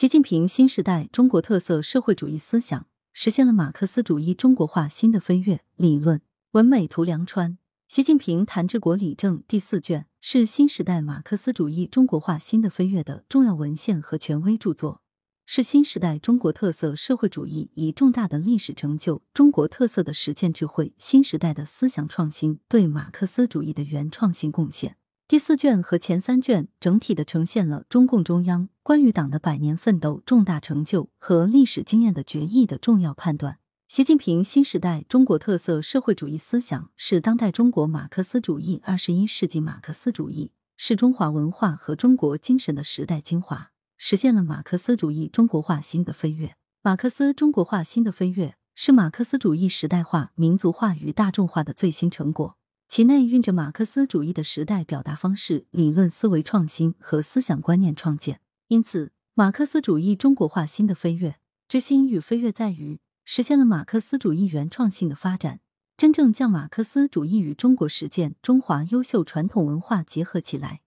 [0.00, 5.60] 习近平新时代中国特色社会主义思想实现了马克思主义中国化新的飞跃。
[5.76, 15.02] 理论文美图梁川，习近平谈治国理政第四卷是新时代马克思主义中国化新的飞跃的重要文献和权威著作。
[15.44, 24.96] 是新时代中国特色社会主义以重大的历史成就、中国特色的实践智慧、新时代的思想创新对马克思主义的原创性贡献。
[25.30, 33.60] 第四卷和前三卷整体的呈现了中共中央关于党的百年奋斗重大成就和历史经验的决议的重要判断。
[33.86, 43.70] 习近平新时代中国特色社会主义思想是当代中国马克思主义、二十一世纪马克思主义，是中华文化和中国精神的时代精华。
[43.96, 46.56] 实现了马克思主义中国化新的飞跃。
[46.82, 52.56] 马克思中国化新的飞跃是马克思主义时代化、民族化与大众化的最新成果，
[52.90, 58.40] 其内蕴着马克思主义的时代表达方式、理论思维创新和思想观念创建。
[58.66, 61.36] 因此，马克思主义中国化新的飞跃
[61.68, 65.60] 之新与飞跃在于实现了马克思主义原创性的发展，
[65.96, 70.80] 真正将马克思主义与中国实践、中华优秀传统文化结合起来。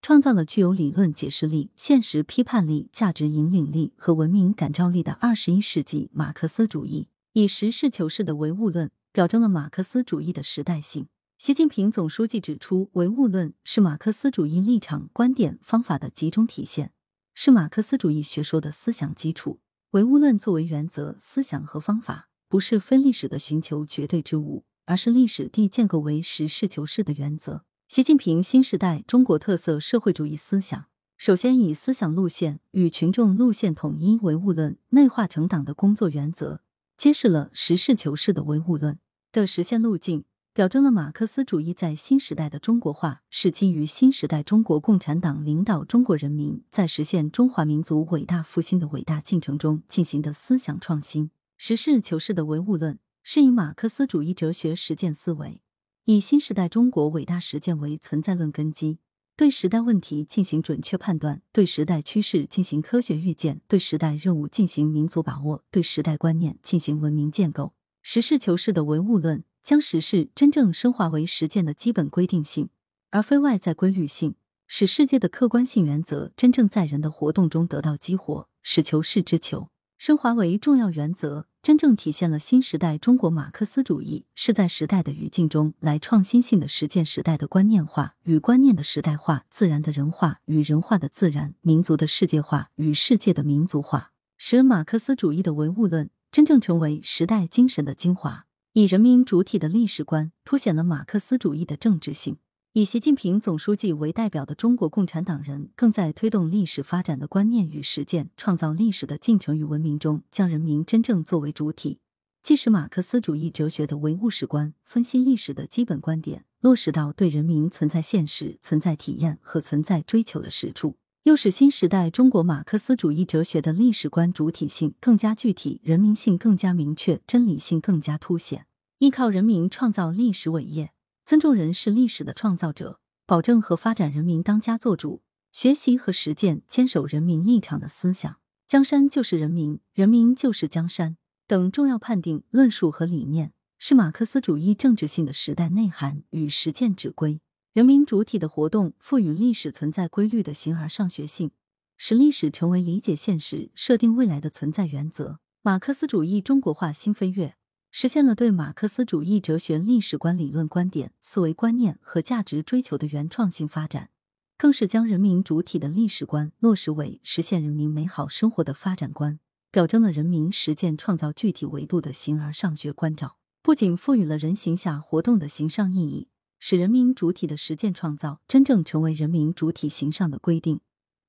[0.00, 7.08] 创造了具有理论解释力、现实批判力、价值引领力和文明感召力的二十一世纪马克思主义。
[7.34, 11.08] 以实事求是的唯物论表征了马克思主义的时代性。
[11.40, 16.92] 习近平总书记指出，唯物论是马克思主义立场、观点、方法的集中体现，
[17.32, 19.58] 是马克思主义学说的思想基础。
[19.92, 27.64] 唯物论作为原则、思想和方法，不是非历史的寻求绝对之物，而是历史地建构为实事求是的原则。
[27.88, 30.84] 习近平新时代中国特色社会主义思想，
[31.16, 36.60] 首先以思想路线与群众路线统一唯物论内化成党的工作原则，
[36.98, 38.98] 揭示了实事求是的唯物论
[39.32, 51.30] 的实现路径，表征了马克思主义在新时代的中国化是基于新时代中国共产党领导中国人民在实现中华民族伟大复兴的伟大进程中进行的思想创新。
[51.56, 55.62] 实事求是的唯物论是以马克思主义哲学实践思维。
[56.06, 58.98] 以新时代中国伟大实践为存在论根基，
[59.36, 67.74] 对时代问题进行准确判断，对时代趋势进行科学预见，对时代任务进行民族把握，对时代观念进行文明建构。
[68.02, 72.70] 实事求是的唯物论，将实事真正升华为实践的基本规定性，
[73.10, 74.34] 而非外在规律性，
[74.66, 81.46] 使世界的客观性原则真正在人的活动中得到激活，使求是之求升华为重要原则。
[81.62, 98.46] 真正体现了新时代中国马克思主义是在时代的语境中来创新性的实践时代的观念化与观念的时代化、自然的人化与人化的自然、民族的世界化与世界的民族化，使马克思主义的唯物论真正成为时代精神的精华。
[98.72, 102.36] 以人民主体的历史观凸显了马克思主义的政治性。
[102.72, 111.98] 以习近平总书记为代表的中国共产党人，更在推动历史发展的观念与实践、创造历史的进程与文明中，将人民真正作为主体，
[112.44, 120.94] 既是马克思主义哲学的唯物史观，分析历史的基本观点，落实到对人民存在现实、存在体验和存在追求的实处，
[121.24, 128.64] 又使新时代中国马克思主义哲学的历史观主体性更加具体，人民性更加明确，真理性更加凸显，
[129.00, 130.92] 依靠人民创造历史伟业。
[131.26, 135.20] 尊重人是历史的创造者，保证和发展人民当家作主，
[135.52, 138.38] 学习和实践坚守人民立场的思想。
[138.66, 147.42] 江山就是人民，人民就是江山等重要判定、论述和理念，是马克思主义政治性的时代内涵与实践指规。
[147.72, 151.52] 人民主体的活动赋予历史存在规律的形而上学性，
[151.96, 155.38] 使历史成为理解现实、设定未来的存在原则。
[155.62, 157.54] 马克思主义中国化新飞跃。
[157.92, 164.10] 实现了对马克思主义哲学历史观、理论观点、思维观念和价值追求的原创性发展，
[164.56, 169.40] 更是将人民主体的历史观落实为实现人民美好生活的发展观，
[169.72, 173.36] 表征了人民实践创造具体维度的形而上学关照。
[173.62, 176.28] 不仅赋予了人形下活动的形上意义，
[176.60, 180.80] 使人民主体的实践创造真正成为人民主体形上的规定，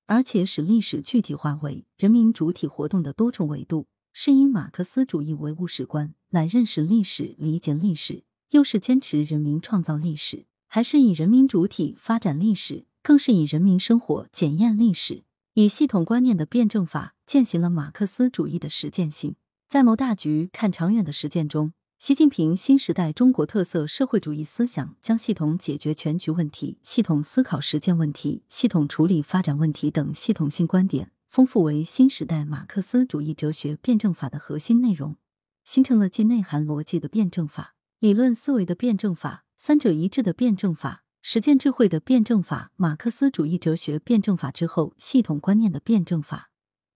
[0.05, 3.87] 而且使历史具体化为人民主体活动的多重维度。
[4.13, 15.23] 是以马克思主义唯物史观来认识历史、理解历史，又是坚持人民创造历史，还是以人民主体发展历史，更是以人民生活检验历史，
[15.53, 19.35] 以系统观念的辩证法践行了马克思主义的实践性。
[19.65, 31.11] 在谋大局、看长远的实践中，习近平新时代中国特色社会主义思想将系统解决全局问题、系统思考实践问题、系统处理发展问题等系统性观点。
[31.29, 35.17] 丰富为新时代马克思主义哲学辩证法的核心内容，
[35.63, 46.49] 形成了既内涵逻辑的辩证法、理论思维的辩证法、三者一致的辩证法、实践智慧的辩证法、马克思主义哲学辩证法之后系统观念的辩证法，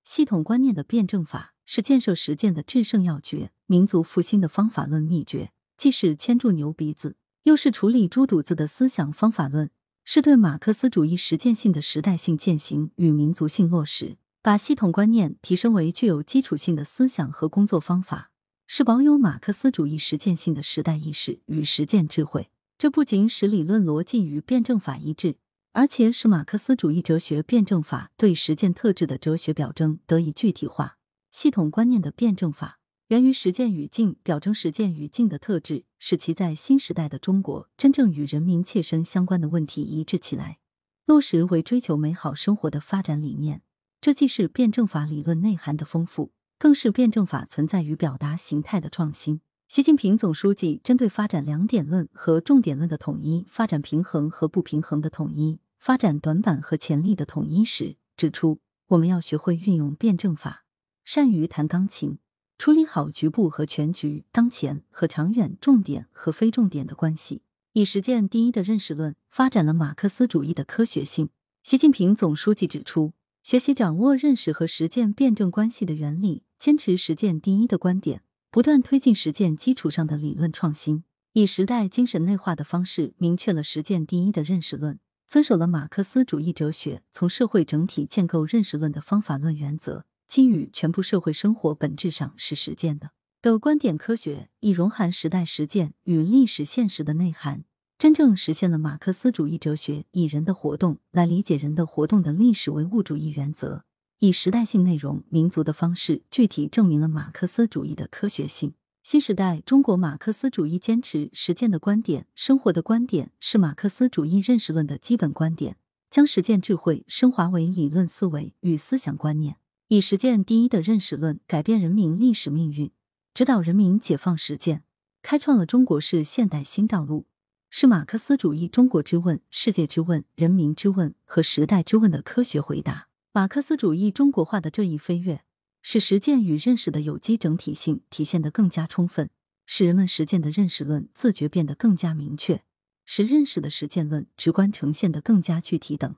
[0.04, 9.70] 系统观念的辩证法是建设实践的制胜要诀，民族复兴的方法论秘诀，既是牵住牛鼻子，又是处理猪肚子的思想方法论，
[10.04, 18.32] 是对马克思主义实践性的时代性践行与民族性落实，把系统观念提升为具有基础性的思想和工作方法，
[18.68, 22.50] 是保有马克思主义实践性的时代意识与实践智慧。
[22.78, 25.38] 这不仅使理论逻辑与辩证法一致。
[25.72, 30.98] 而且使马克思主义哲学辩证法对实践特质的哲学表征得以具体化。
[31.34, 32.80] 系统观念的辩证法
[33.10, 40.57] 源于实践语境，表征实践语境的特质，使其在新时代的中国真正与人民切身相关的问题一致起来，
[41.06, 43.62] 落实为追求美好生活的发展理念。
[44.02, 49.42] 这既是辩证法理论内涵的丰富，更是辩证法存在于表达形态的创新。
[49.68, 55.60] 习近平总书记针对发展两点论和重点论的统一，发展平衡和不平衡的统一。
[55.78, 60.66] 发展短板和潜力的统一时，指出我们要学会运用辩证法，
[61.04, 62.18] 善于弹钢琴，
[62.57, 67.42] 处理好局部和全局、当前和长远、重点和非重点的关系，
[67.74, 71.30] 以实践第一的认识论发展了马克思主义的科学性。
[71.63, 73.13] 习近平总书记指出，
[73.44, 81.04] 学习掌握认识和实践辩证关系的原理，坚持实践第一的观点，不断推进实践基础上的理论创新，
[81.34, 85.00] 以时代精神内化的方式，明确了实践第一的认识论。
[85.28, 90.06] 遵守了马克思主义哲学从社会整体建构认识论的方法论原则，
[90.36, 93.12] 基于全部社会生活本质上是实践的
[93.42, 97.64] 的观点科学，以融含时代实践与历史现实的内涵，
[97.98, 103.86] 真正实现了马克思主义哲学以人的活动来理解人的活动的历史唯物主义原则，
[104.20, 108.74] 以时代性内容、民族的方式，具体证明了马克思主义的科学性。
[109.04, 115.78] 新时代中国马克思主义坚持实践的观点、生活的观点，是马克思主义认识论的基本观点。
[116.10, 119.56] 将实践智慧升华为理论思维与思想观念，
[119.88, 122.92] 以实践第一的认识论改变人民历史命运，
[123.34, 124.84] 指导人民解放实践，
[125.22, 127.28] 开创了中国式现代新道路，
[127.70, 133.10] 是马克思主义中国之问、世界之问、人民之问和时代之问的科学回答。
[133.32, 135.44] 马克思主义中国化的这一飞跃。
[135.88, 139.30] 使实践与认识的有机整体性体现得更加充分，
[139.68, 142.64] 使人们实践的认识论自觉变得更加明确，
[143.06, 146.16] 使认识的实践论直观呈现得更加具体等，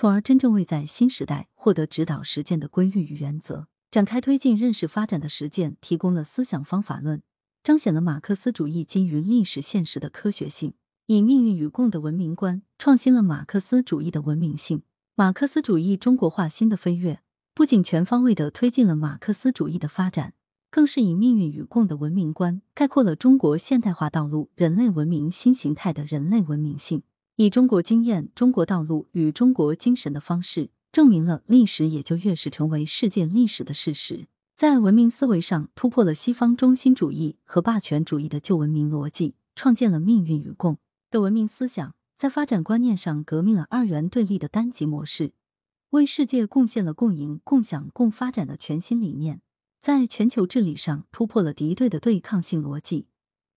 [0.00, 7.20] 从而真正为在新时代获得指导实践的规律与原则，展开推进认识发展的实践提供了思想方法论，
[7.64, 10.74] 彰显了马克思主义基于历史现实的科学性，
[11.06, 14.84] 以命运与共的文明观创新了马克思主义的文明性。
[15.16, 17.20] 马克思主义中国化新的飞跃。
[17.52, 20.34] 不仅全方位的推进了马克思主义的发展，
[20.70, 27.02] 更是以命运与共的文明观概括了中国现代化道路、人类文明新形态的人类文明性，
[27.40, 34.26] 以中国经验、中国道路与中国精神的方式，证明了历史也就越是成为世界历史的事实。
[34.56, 40.78] 在文明思维上突破了西方中心主义和霸权主义的旧文明逻辑，创建了命运与共
[41.12, 41.94] 的文明思想。
[42.16, 45.34] 在发展观念上革命了二元对立的单极模式。
[45.90, 49.42] 为世界贡献了共赢、共享、共发展的全新理念，
[49.80, 53.06] 在全球治理上突破了敌对的对抗性逻辑，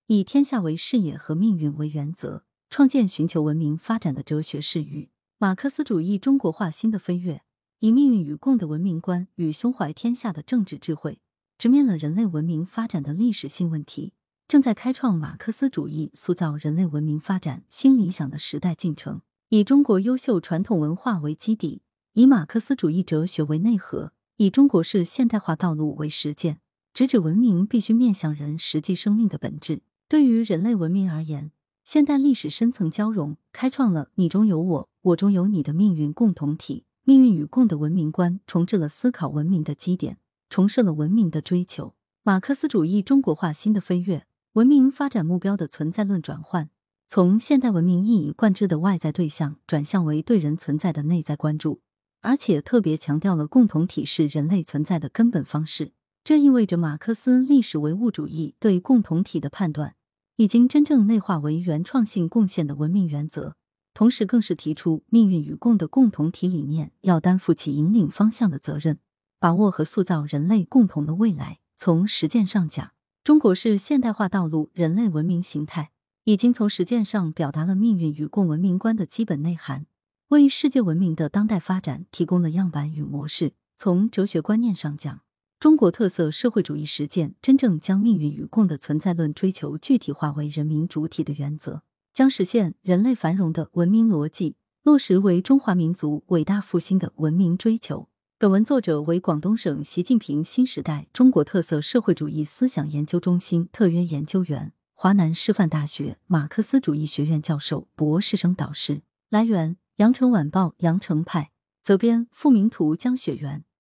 [0.06, 5.10] 以天下为视野和命运为原则，创建寻求文明发展的哲学视域。
[5.38, 7.44] 马克思主义中国化新的飞跃，
[7.80, 11.20] 以命运与共的文明观与胸怀天下的政治智慧，
[11.58, 14.14] 直面了人类文明发展的历史性问题，
[14.48, 19.22] 正在开创马克思主义塑造人类文明发展新理想的时代进程。
[19.50, 21.82] 以中国优秀传统文化为基底。
[22.14, 26.62] 以马克思主义哲学为内核，以中国式现代化道路为实践，
[26.94, 29.82] 直指文明必须面向人实际生命的本质。
[30.08, 31.52] 对于人类文明而言，
[31.84, 40.18] 现代历史深层交融，开创了你中有我，我中有你的命运共同体、命运与共的文明观，重置了思考文明的基点，
[40.50, 41.96] 重设了文明的追求。
[42.24, 46.70] 马克思主义中国化新的飞跃，文明发展目标的存在论转换，
[47.08, 51.82] 从现代文明一以贯之的外在对象，转向为对人存在的内在关注。
[52.22, 59.96] 而且特别强调了共同体是人类存在的根本方式，这意味着马克思历史唯物主义对共同体的判断
[60.42, 63.54] 已经真正内化为原创性贡献的文明原则，
[63.94, 68.98] 同时更是提出命运与共的共同体理念要担负起引领方向的责任，
[69.40, 71.60] 把握和塑造人类共同的未来。
[71.78, 72.90] 从实践上讲，
[73.24, 75.92] 中国式现代化道路人类文明形态
[76.24, 79.86] 已经从实践上表达了命运与共文明观的基本内涵。
[80.30, 83.54] 为世界文明的当代发展提供了样板与模式。
[83.78, 85.22] 从哲学观念上讲，
[85.62, 98.10] 中国特色社会主义实践真正将命运与共的存在论追求具体化为人民主体的原则，将实现人类繁荣的文明逻辑落实为中华民族伟大复兴的文明追求。
[98.40, 109.04] 本文作者为广东省习近平新时代中国特色社会主义思想研究中心特约研究员，华南师范大学马克思主义学院教授、博士生导师。
[109.30, 111.52] 来源：羊城晚报羊城派，
[111.84, 113.64] 责编：付明图，江雪源。